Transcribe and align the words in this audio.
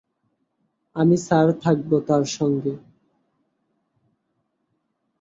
আমি 0.95 1.15
স্যার 1.17 1.47
থাকব 1.61 1.91
তার 2.07 2.23
সঙ্গে। 2.31 2.73